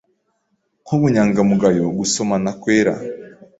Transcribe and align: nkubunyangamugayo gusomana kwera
nkubunyangamugayo 0.83 1.85
gusomana 1.97 2.49
kwera 2.61 2.93